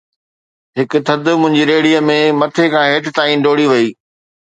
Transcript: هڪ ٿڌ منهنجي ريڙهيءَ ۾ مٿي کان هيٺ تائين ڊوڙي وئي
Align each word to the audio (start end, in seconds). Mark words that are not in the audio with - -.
هڪ 0.79 0.91
ٿڌ 1.07 1.23
منهنجي 1.41 1.63
ريڙهيءَ 1.71 2.01
۾ 2.09 2.17
مٿي 2.39 2.65
کان 2.73 2.85
هيٺ 2.91 3.03
تائين 3.17 3.37
ڊوڙي 3.45 3.65
وئي 3.71 3.87